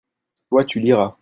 toi, 0.49 0.63
tu 0.63 0.79
liras. 0.79 1.17